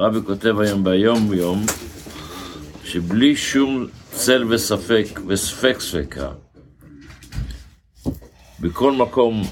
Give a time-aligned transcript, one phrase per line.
[0.00, 1.66] הרבי כותב היום ביום יום,
[2.84, 6.32] שבלי שום צל וספק וספק ספקה,
[8.60, 9.42] בכל מקום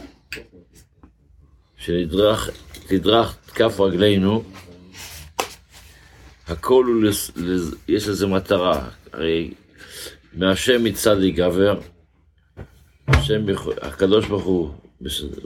[1.77, 4.43] שתדרך כף רגלינו,
[6.47, 9.55] הכל הוא, לס, לס, יש לזה מטרה, הרי
[10.33, 11.81] מהשם מצד יגבר,
[13.09, 13.47] השם,
[13.83, 14.73] הקדוש ברוך הוא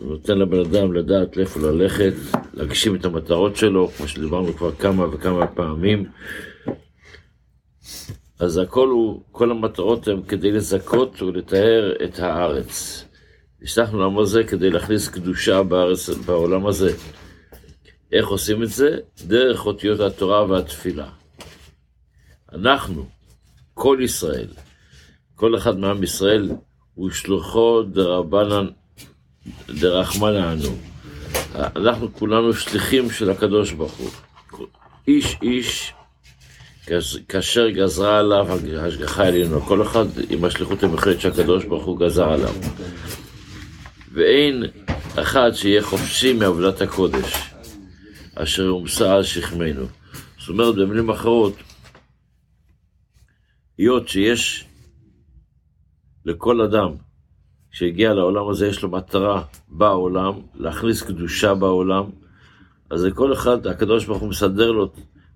[0.03, 2.13] נותן לבן אדם לדעת לאיפה ללכת,
[2.55, 6.05] להגשים את המטרות שלו, כמו שדיברנו כבר כמה וכמה פעמים.
[8.39, 13.05] אז הכל הוא, כל המטרות הן כדי לזכות ולתאר את הארץ.
[13.63, 16.97] נשלחנו לעם הזה כדי להכניס קדושה בארץ, בעולם הזה.
[18.13, 18.97] איך עושים את זה?
[19.27, 21.09] דרך אותיות התורה והתפילה.
[22.53, 23.07] אנחנו,
[23.75, 24.49] כל ישראל,
[25.35, 26.51] כל אחד מעם ישראל,
[26.95, 28.67] הוא שלוחו דרבנן
[29.69, 30.77] דרחמנא אנו.
[31.55, 34.11] אנחנו כולנו שליחים של הקדוש ברוך הוא.
[35.09, 35.93] איש איש
[37.29, 42.55] כאשר גזרה עליו השגחה עלינו, כל אחד עם השליחות המיוחדת שהקדוש ברוך הוא גזר עליו.
[44.13, 44.65] ואין
[45.17, 47.33] אחד שיהיה חופשי מעבודת הקודש,
[48.35, 49.87] אשר הומסה על שכמנו.
[50.39, 51.57] זאת אומרת, במילים אחרות,
[53.79, 54.65] היות שיש
[56.25, 56.95] לכל אדם
[57.73, 62.05] שהגיע לעולם הזה, יש לו מטרה בעולם, להכניס קדושה בעולם,
[62.91, 64.93] אז לכל אחד, הקדוש ברוך הוא מסדר לו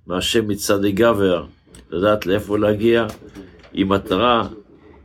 [0.07, 1.45] מהשם מצד גבר,
[1.91, 3.07] לדעת לאיפה להגיע,
[3.73, 4.49] עם מטרה,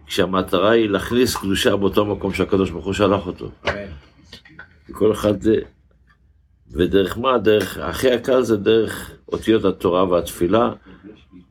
[0.05, 3.51] כשהמטרה היא להכניס קדושה באותו מקום שהקדוש ברוך הוא שלח אותו.
[4.91, 5.33] כל אחד
[6.73, 7.37] ודרך מה?
[7.37, 10.73] דרך, הכי הקל זה דרך אותיות התורה והתפילה.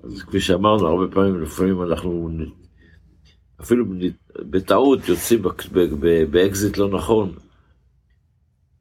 [0.04, 2.30] אז כפי שאמרנו, הרבה פעמים, לפעמים אנחנו
[3.60, 3.84] אפילו
[4.38, 5.42] בטעות יוצאים
[6.30, 7.34] באקזיט לא נכון.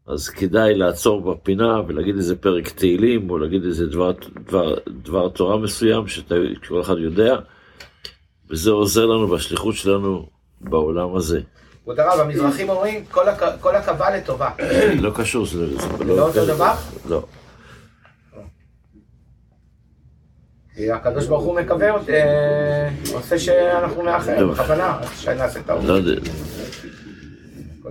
[0.08, 4.11] אז כדאי לעצור בפינה ולהגיד איזה פרק תהילים, או להגיד איזה דבר,
[4.45, 7.36] דבר, דבר תורה מסוים שכל אחד יודע,
[8.49, 10.30] וזה עוזר לנו בשליחות שלנו
[10.61, 11.42] בעולם הזה.
[11.83, 13.05] כבוד הרב, המזרחים אומרים
[13.61, 14.49] כל עכבה לטובה.
[14.99, 16.05] לא קשור, זה לא...
[16.05, 16.73] לא אותו דבר?
[17.09, 17.23] לא.
[20.68, 25.83] כי הקדוש ברוך הוא מקווה, אה, עושה שאנחנו נאחר, בכוונה, שנעשה טעות.
[25.83, 26.21] לא יודע.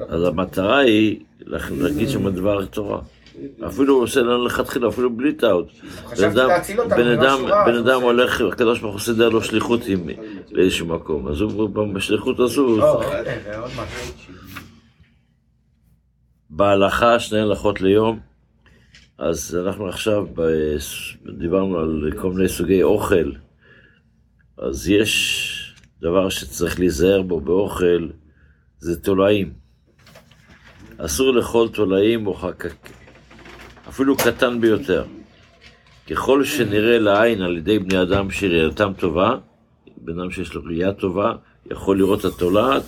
[0.08, 1.20] אז המטרה היא
[1.70, 3.00] להגיד שם דבר תורה.
[3.66, 5.68] אפילו הוא עושה לנו לכתחילה, אפילו בלי טעות.
[7.66, 9.80] בן אדם, הולך, הקדוש ברוך הוא סידר לו שליחות
[10.52, 12.76] באיזשהו מקום, אז הוא בשליחות הזו...
[12.76, 13.04] לא, עוד
[13.70, 14.34] משהו.
[16.50, 18.18] בהלכה, שני הלכות ליום,
[19.18, 20.26] אז אנחנו עכשיו
[21.38, 23.32] דיברנו על כל מיני סוגי אוכל,
[24.58, 28.08] אז יש דבר שצריך להיזהר בו באוכל,
[28.78, 29.52] זה תולעים.
[30.98, 32.74] אסור לאכול תולעים או חקק,
[33.88, 35.04] אפילו קטן ביותר.
[36.10, 39.36] ככל שנראה לעין על ידי בני אדם שראייתם טובה,
[39.96, 41.32] בן אדם שיש לו ראייה טובה,
[41.70, 42.82] יכול לראות את התולעת,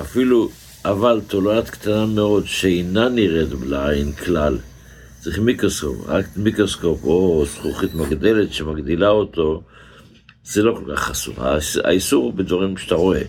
[0.00, 0.48] אפילו
[0.84, 4.58] אבל תולעת קטנה מאוד שאינה נראית לעין כלל,
[5.20, 9.62] צריך מיקרוסקופ, רק מיקרוסקופ או זכוכית מגדלת שמגדילה אותו,
[10.44, 11.34] זה לא כל כך אסור.
[11.84, 13.22] האיסור הוא בדברים שאתה רואה.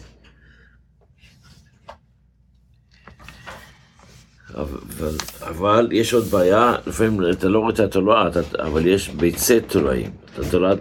[4.55, 10.11] אבל, אבל יש עוד בעיה, לפעמים אתה לא רואה את התולעת, אבל יש ביצי תולעים.
[10.38, 10.79] התולעת,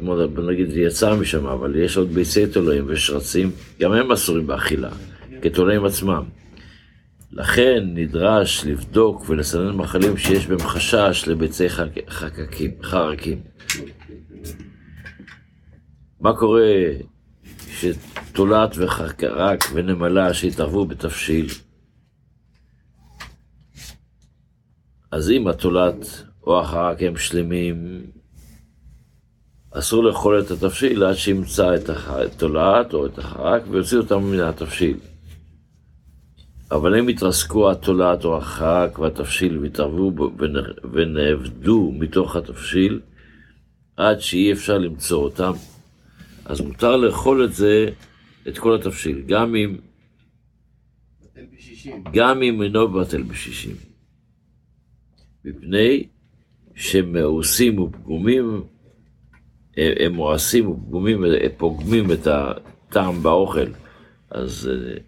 [0.48, 4.90] נגיד, יצא משם, אבל יש עוד ביצי תולעים ושרצים, גם הם אסורים באכילה,
[5.42, 6.22] כתולעים עצמם.
[7.32, 11.68] לכן נדרש לבדוק ולסנן מחלים שיש בהם חשש לביצי
[12.08, 13.40] חקקים, חרקים.
[16.20, 16.72] מה קורה
[17.70, 21.46] שתולעת וחרק ונמלה שהתערבו בתבשיל?
[25.10, 28.06] אז אם התולעת או החרק הם שלמים,
[29.70, 34.96] אסור לאכול את התבשיל עד שימצא את התולעת או את החרק ויוציא אותם מן התבשיל.
[36.70, 40.30] אבל הם התרסקו התולעת או החרק והתבשיל והתערבו
[40.92, 43.00] ונאבדו מתוך התבשיל
[43.96, 45.52] עד שאי אפשר למצוא אותם,
[46.44, 47.88] אז מותר לאכול את זה,
[48.48, 49.76] את כל התבשיל, גם אם...
[52.12, 53.76] גם אם אינו בטל בשישים.
[55.44, 56.08] מפני
[56.74, 58.62] שמאוסים ופגומים,
[59.76, 61.24] הם מואסים ופגומים,
[61.56, 63.66] פוגמים את הטעם באוכל.
[64.30, 64.98] אז אה,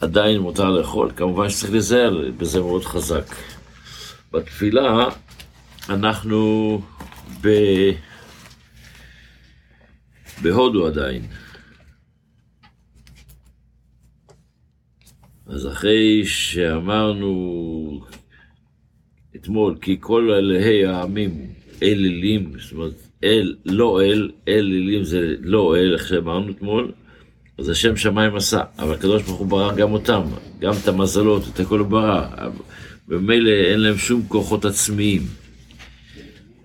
[0.00, 3.34] עדיין מותר לאכול, כמובן שצריך להיזהר בזה מאוד חזק.
[4.32, 5.08] בתפילה
[5.88, 6.80] אנחנו
[7.40, 7.48] ב...
[10.42, 11.22] בהודו עדיין.
[15.46, 17.34] אז אחרי שאמרנו
[18.10, 21.52] את אתמול, כי כל אלוהי העמים
[21.82, 26.92] אלילים, זאת אומרת, אל, לא אל, אלילים זה לא אל, איך שאמרנו אתמול,
[27.58, 30.22] אז השם שמיים עשה, אבל הקדוש ברוך הוא ברא גם אותם,
[30.60, 32.26] גם את המזלות, את הכל הוא ברא,
[33.08, 35.22] ומילא אין להם שום כוחות עצמיים.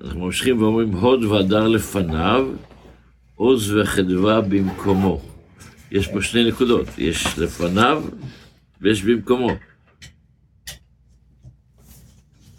[0.02, 2.48] אנחנו ממשיכים ואומרים, הוד והדר לפניו,
[3.36, 5.22] עוז וחדווה במקומו.
[5.92, 8.04] יש פה שני נקודות, יש לפניו
[8.82, 9.50] ויש במקומו.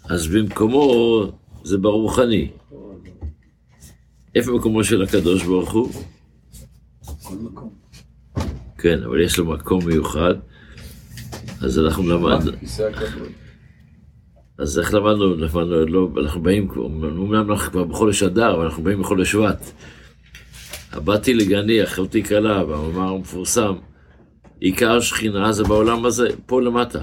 [0.03, 1.23] אז במקומו
[1.63, 2.51] זה ברוחני.
[4.35, 5.91] איפה מקומו של הקדוש ברוך הוא?
[7.23, 7.70] כל מקום.
[8.81, 10.33] כן, אבל יש לו מקום מיוחד,
[11.61, 12.51] אז אנחנו למדנו.
[14.57, 15.35] אז איך למדנו?
[15.35, 19.71] למדנו, לא, אנחנו באים, אומנם אנחנו כבר בחודש אדר, אבל אנחנו באים בחודש שבט.
[20.91, 23.73] הבאתי לגני, אחותי כלה, במאמר המפורסם,
[24.59, 27.01] עיקר שכינה זה בעולם הזה, פה למטה.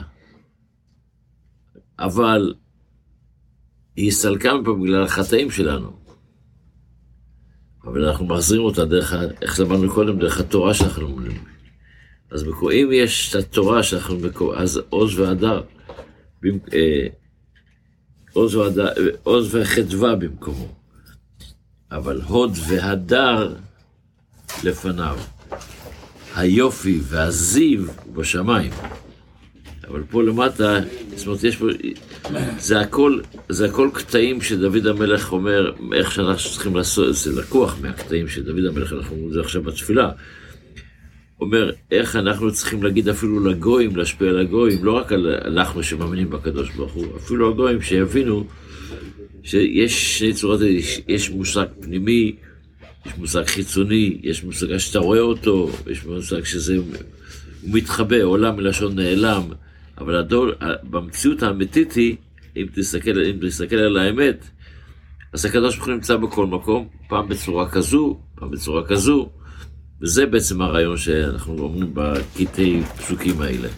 [1.98, 2.54] אבל
[3.96, 5.90] היא הסתלקה מפה בגלל החטאים שלנו.
[7.84, 11.57] אבל אנחנו מחזירים אותה דרך, איך למדנו קודם, דרך התורה שאנחנו לומדים.
[12.30, 14.18] אז אם יש את התורה שאנחנו,
[14.56, 15.62] אז עוז והדר,
[16.44, 17.06] אה,
[19.22, 20.68] עוז וחדווה במקומו.
[21.90, 23.54] אבל הוד והדר
[24.64, 25.18] לפניו.
[26.36, 28.70] היופי והזיו בשמיים.
[29.88, 30.80] אבל פה למטה,
[31.16, 31.66] זאת אומרת, יש פה,
[32.58, 38.28] זה הכל, זה הכל קטעים שדוד המלך אומר, איך שאנחנו צריכים לעשות, זה לקוח מהקטעים
[38.28, 40.10] שדוד המלך, אנחנו אומרים את זה עכשיו בתפילה.
[41.40, 46.30] אומר, איך אנחנו צריכים להגיד אפילו לגויים, להשפיע על הגויים, לא רק על אנחנו שמאמינים
[46.30, 48.44] בקדוש ברוך הוא, אפילו הגויים שיבינו
[49.42, 52.36] שיש שני צורות, יש, יש מושג פנימי,
[53.06, 56.84] יש מושג חיצוני, יש מושג שאתה רואה אותו, יש מושג שזה, הוא
[57.64, 59.42] מתחבא, עולם מלשון נעלם.
[59.98, 60.46] אבל הדור,
[60.82, 62.16] במציאות האמיתית היא,
[62.56, 64.44] אם תסתכל, אם תסתכל על האמת,
[65.32, 69.30] אז הקדוש ברוך הוא נמצא בכל מקום, פעם בצורה כזו, פעם בצורה כזו,
[70.02, 73.68] וזה בעצם הרעיון שאנחנו אומרים בקטעי פסוקים האלה.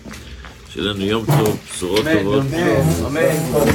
[0.71, 2.45] שיהיה לנו יום טוב, בשורות טובות.
[2.55, 3.71] אמן, אמן.